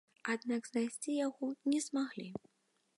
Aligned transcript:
Аднак 0.35 0.63
знайсці 0.69 1.19
яго 1.27 1.53
не 1.75 1.79
змаглі. 1.89 2.29